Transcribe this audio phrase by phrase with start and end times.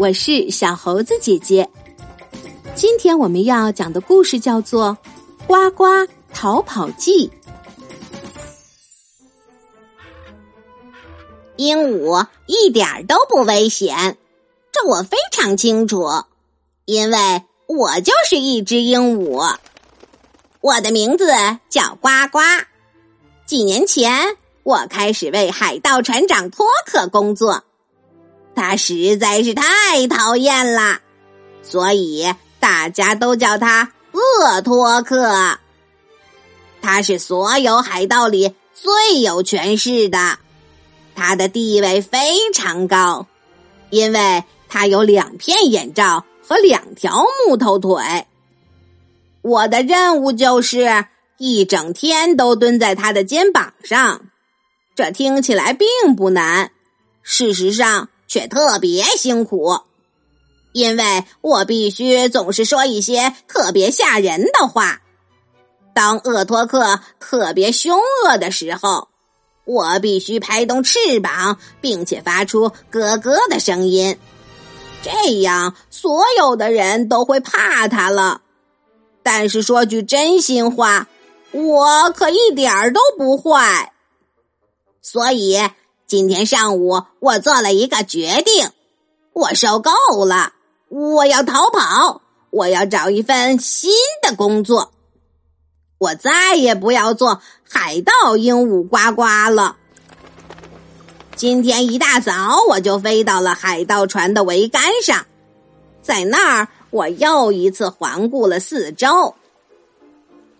[0.00, 1.68] 我是小猴子姐姐。
[2.74, 4.96] 今天我们要讲的故事叫做
[5.46, 5.84] 《呱呱
[6.32, 7.28] 逃跑记》。
[11.56, 14.16] 鹦鹉一点都不危险，
[14.72, 16.08] 这我非常清楚，
[16.86, 19.54] 因为我就是一只鹦鹉。
[20.62, 21.26] 我的名字
[21.68, 22.38] 叫呱呱。
[23.44, 27.64] 几年前，我开始为海盗船长托克工作，
[28.60, 31.00] 他实在是太讨厌了，
[31.62, 35.58] 所以大家都叫他厄托克。
[36.82, 40.38] 他是所有海盗里最有权势的。
[41.14, 43.26] 他的地位非常高，
[43.88, 48.26] 因为他有两片眼罩和两条木头腿。
[49.40, 51.06] 我的任务就是
[51.38, 54.26] 一整天都蹲在他的肩膀上，
[54.94, 56.72] 这听起来并不难，
[57.22, 59.80] 事实上却特别辛苦，
[60.70, 65.02] 因为我必须总是说一些特别吓人的话。
[65.92, 69.08] 当厄托克特别凶恶的时候。
[69.64, 74.18] 我必须拍动翅膀，并且发出咯咯的声音，
[75.00, 78.40] 这样所有的人都会怕他了。
[79.22, 81.06] 但是说句真心话，
[81.52, 83.92] 我可一点儿都不坏。
[85.02, 85.60] 所以
[86.10, 88.70] 今天上午我做了一个决定，
[89.32, 89.92] 我受够
[90.24, 90.54] 了，
[90.88, 94.90] 我要逃跑，我要找一份新的工作。
[95.98, 99.22] 我再也不要做海盗鹦鹉呱呱
[99.54, 99.76] 了。
[101.36, 105.26] 今天一大早，我就飞到了海盗船的桅杆上，
[106.02, 109.36] 在那儿，我又一次环顾了四周。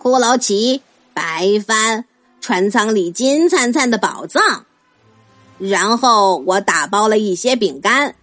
[0.00, 0.82] 骷髅旗、
[1.12, 2.04] 白帆、
[2.40, 4.66] 船舱里金灿灿的宝藏，
[5.64, 8.16] 然后我打包了一些饼干，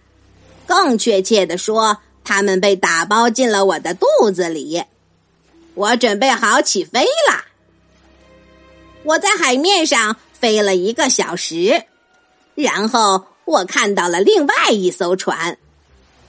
[0.66, 4.84] 更确切的说，它们被打包进了我的肚子里。
[5.72, 7.44] 我准备好起飞了。
[9.04, 11.84] 我在海面上飞了一个小时，
[12.54, 15.56] 然后我看到了另外一艘船。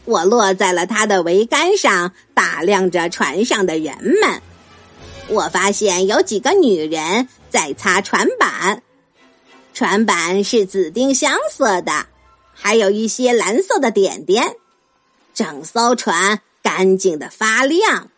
[0.05, 4.41] 我落在了它的桅杆上，打量着船上的人们。
[5.27, 8.81] 我发现有几个女人在擦船板，
[9.81, 12.05] 船板是紫丁香色的，
[12.53, 14.55] 还有一些蓝色的点点。
[15.33, 18.11] 整艘船干净的发亮。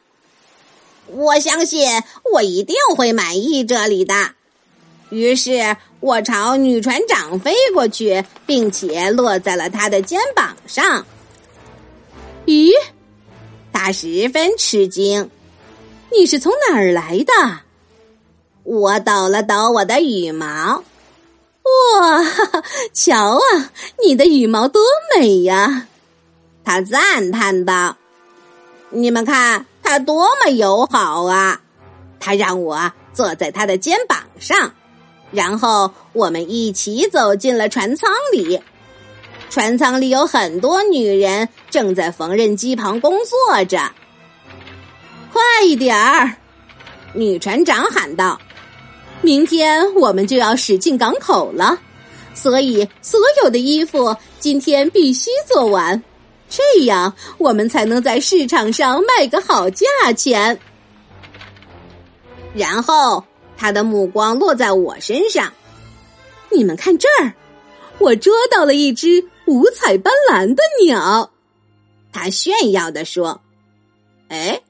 [1.07, 1.87] 我相信
[2.33, 4.31] 我一定会满意这里的。
[5.09, 11.05] 于是我朝女船长飞过去，并且落在了她的肩膀上。
[12.45, 12.71] 咦，
[13.71, 15.31] 她十分吃惊。
[16.11, 17.61] 你是从哪儿来的？
[18.63, 20.83] 我抖了抖我的羽毛。
[21.63, 22.23] 哇，
[22.93, 23.71] 瞧啊，
[24.05, 24.81] 你的羽毛多
[25.15, 25.87] 美呀！
[26.63, 27.97] 他赞叹道
[28.89, 31.59] ：“你们看。”他多么友好啊！
[32.17, 34.73] 他让我坐在他的肩膀上，
[35.29, 38.61] 然后我们一起走进了船舱里。
[39.49, 43.91] 船舱里有很多女人正在缝纫机旁工作着。
[45.33, 46.31] 快一点儿！
[47.13, 48.39] 女船长喊道
[49.23, 51.79] ：“明天我们就要驶进港口了，
[52.35, 56.03] 所以所有的衣服今天必须做完。”
[56.49, 60.59] 这样，我们才能在市场上卖个好价钱。
[62.53, 63.23] 然后，
[63.57, 65.51] 他的目光落在我身上。
[66.51, 67.33] 你们看这儿，
[67.97, 71.31] 我捉到了一只五彩斑斓的鸟。
[72.11, 73.41] 他炫耀的说
[74.29, 74.61] ：“哎，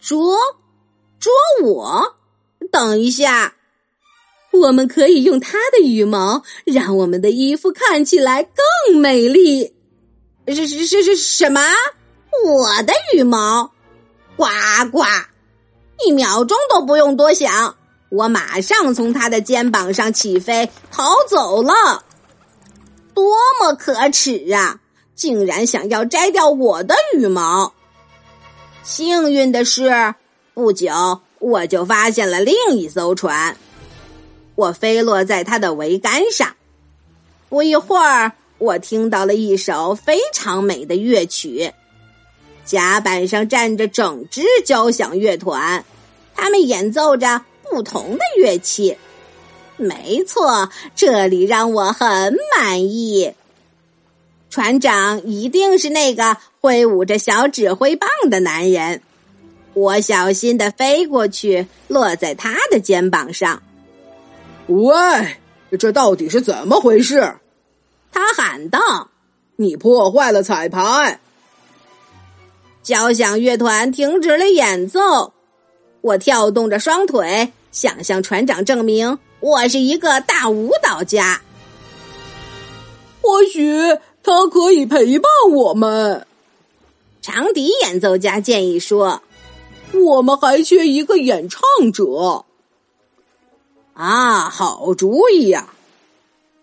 [0.00, 0.38] 捉，
[1.20, 1.30] 捉
[1.62, 2.16] 我！
[2.72, 3.54] 等一下，
[4.60, 9.74] 我们可以用它的羽毛，让我们的衣服看起来更美丽。”
[10.48, 11.60] 是是是是什么？
[12.44, 13.72] 我的羽毛，
[14.36, 14.44] 呱
[14.92, 15.02] 呱！
[16.06, 17.76] 一秒钟都不用多想，
[18.10, 22.04] 我马上从他的肩膀上起飞，逃走了。
[23.14, 24.80] 多么可耻啊！
[25.14, 27.72] 竟然想要摘掉我的羽毛！
[28.82, 30.14] 幸运的是，
[30.52, 33.56] 不久我就发现了另一艘船，
[34.56, 36.56] 我飞落在它的桅杆上。
[37.48, 38.32] 不一会儿。
[38.58, 41.74] 我听到了一首非常美的乐曲，
[42.64, 45.84] 甲板上站着整支交响乐团，
[46.34, 48.96] 他们演奏着不同的乐器。
[49.76, 53.34] 没错，这里让我很满意。
[54.48, 59.02] 船长一定是那个挥舞着小指挥棒的男人。
[59.74, 63.62] 我小心的飞过去，落在他的肩膀上。
[64.68, 65.36] 喂，
[65.78, 67.36] 这到底是怎么回事？
[68.12, 69.10] 他喊道
[69.56, 71.20] ：“你破坏了彩排，
[72.82, 75.34] 交响乐团停止了演奏。
[76.00, 81.42] 我跳动着双腿，想向船长证明我是一个大舞蹈家。
[83.20, 83.68] 或许
[84.22, 86.26] 他可以陪伴我们。
[87.20, 89.20] 长笛演奏家建议说
[89.92, 91.60] ：“我们还缺一个演唱
[91.92, 92.45] 者。”
[93.96, 95.68] 啊，好主意呀！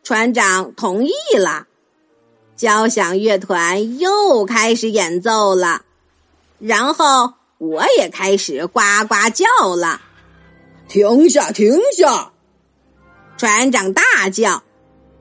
[0.04, 1.68] 船长同意了。
[2.56, 5.82] 交响乐团又开始演奏了，
[6.60, 10.00] 然后我也开始呱呱叫了。
[10.88, 11.52] 停下！
[11.52, 12.32] 停下！
[13.36, 14.62] 船长大叫，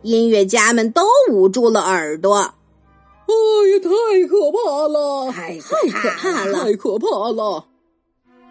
[0.02, 2.54] 音乐家们都捂住了耳朵。
[3.26, 3.32] 哎
[3.72, 5.32] 呀，太可怕了！
[5.32, 5.76] 太可
[6.18, 6.64] 怕了！
[6.64, 7.64] 太可怕了！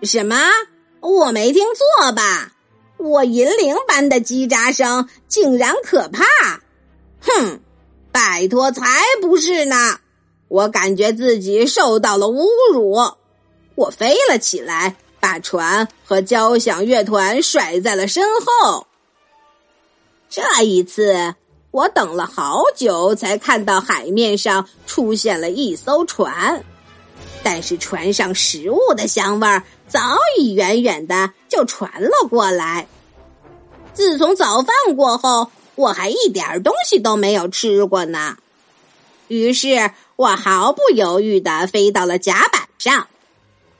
[0.01, 0.35] 什么？
[1.01, 2.53] 我没听错吧？
[3.01, 6.23] 我银铃般的叽喳声竟然可怕！
[7.19, 7.59] 哼！
[8.11, 8.85] 拜托，才
[9.21, 9.99] 不是呢！
[10.47, 13.15] 我感觉自己受到了侮辱，
[13.73, 18.85] 我飞了起来，把船和交响乐团甩在了身后。
[20.29, 21.33] 这一次，
[21.71, 26.63] 我等了好久，才看到海面上出现了一艘船，
[27.41, 32.87] 但是船上食物的香味儿早已远远的就传了过来。
[33.93, 35.51] 自从早饭过后。
[35.75, 38.37] 我还一点东西都没有吃过呢，
[39.29, 43.07] 于是我毫不犹豫的飞到了甲板上，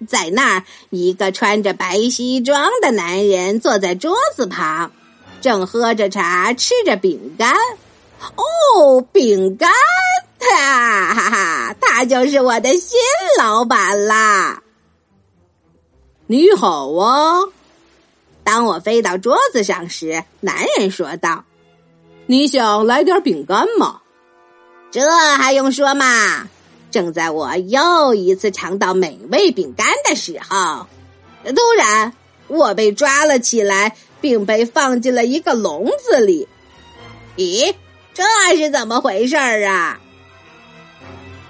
[0.08, 4.92] 在那儿，一个穿着白西装的男人坐在桌子旁，
[5.42, 7.54] 正喝着茶，吃着饼干。
[8.36, 9.70] 哦，饼干！
[10.40, 12.98] 哈哈哈，他就是我的新
[13.38, 14.64] 老板啦！
[16.32, 17.42] 你好啊！
[18.46, 21.44] 当我飞到桌子上时，男人说道。
[22.26, 24.00] 你想来点饼干吗？
[24.92, 26.48] 这还用说吗！
[26.90, 30.88] 正在我又一次尝到美味饼干的时候，
[31.44, 32.14] 突然
[32.48, 36.48] 我被抓了起来，并被放进了一个笼子里。
[37.36, 37.76] 咦，
[38.14, 38.24] 这
[38.56, 40.00] 是怎么回事儿啊？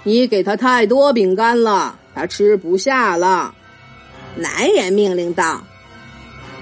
[0.02, 3.54] 你给他太多饼干了，他吃不下了。
[4.36, 5.62] 男人命令道：“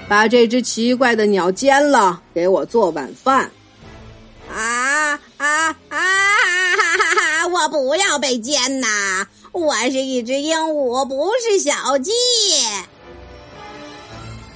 [0.07, 3.49] 把这只奇怪的鸟煎了，给我做晚饭。”
[4.53, 5.97] 啊啊啊！
[6.75, 7.47] 哈哈哈！
[7.47, 9.25] 我不要被奸呐！
[9.53, 12.11] 我是一只鹦鹉，不是小鸡。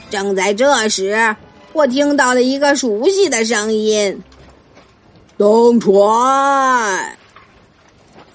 [0.09, 1.35] 正在这时，
[1.71, 4.21] 我听到了一个熟悉的声音
[5.37, 7.17] ：“登船！”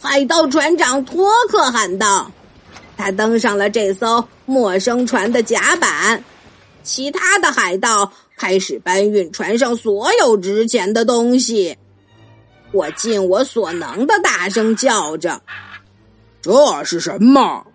[0.01, 2.31] 海盗船长托克喊道。
[3.01, 6.23] 他登上了这艘陌生船的甲板，
[6.83, 8.13] 其他的海盗。
[8.37, 11.77] 开始搬运船上所有值钱的东西，
[12.73, 15.43] 我尽我所能的大声叫着
[16.41, 17.67] ：“这是什么？”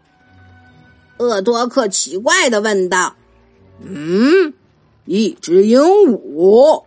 [1.17, 3.15] 厄多克奇怪的问道。
[3.85, 4.53] “嗯，
[5.05, 6.83] 一只鹦鹉，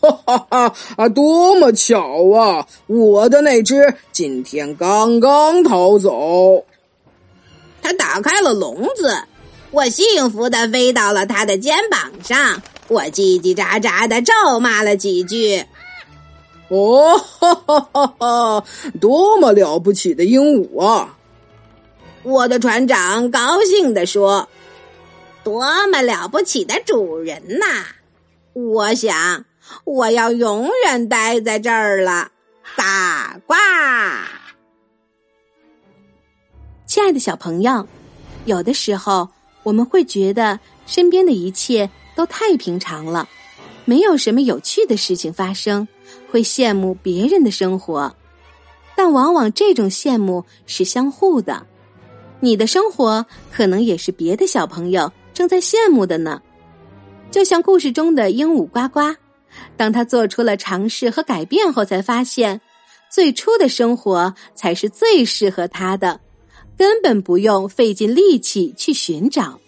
[0.00, 0.74] 哈哈哈！
[0.96, 2.66] 啊，多么巧啊！
[2.88, 6.64] 我的那只今天刚刚逃走。”
[7.92, 9.24] 打开了笼子，
[9.70, 12.62] 我幸福的飞到了他的肩膀上。
[12.88, 15.64] 我叽叽喳喳的咒骂了几句，
[16.68, 18.64] 哦，
[19.00, 21.16] 多么了不起的鹦鹉啊！
[22.24, 24.48] 我的船长高兴地说
[25.44, 27.86] ：“多么了不起的主人呐！
[28.52, 29.44] 我想
[29.84, 32.32] 我要永远待在这儿了。”
[32.76, 33.54] 嘎呱！
[36.90, 37.86] 亲爱的小朋友，
[38.46, 39.28] 有的时候
[39.62, 41.88] 我们会觉得身边的一切。
[42.16, 43.28] 都太平常了，
[43.84, 45.86] 没有什么有趣的事情发生，
[46.28, 48.12] 会羡慕别人的生活，
[48.96, 51.64] 但往往这种羡慕是相互的。
[52.40, 56.42] 你的生活可能也是别的小朋友正在羡慕的呢。
[57.30, 59.14] 就像故事中的鹦鹉呱呱，
[59.76, 62.60] 当他做出了尝试和改变后，才发现
[63.08, 66.20] 最初的生活才是最适合他的，
[66.80, 69.60] 根本不用费尽力气去寻找。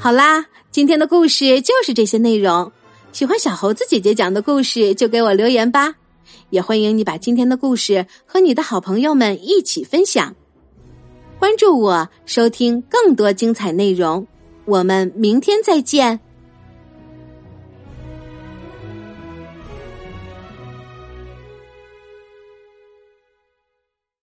[0.00, 0.46] 好啦。
[0.72, 2.72] 今天的故事就是这些内容。
[3.12, 5.94] 喜欢小猴子姐姐讲的故事，就给我留言吧。
[6.50, 10.34] 也欢迎你把今天的故事和你的好朋友们一起分享。
[11.38, 14.26] 关注我，收听更多精彩内容。
[14.64, 16.18] 我们明天再见。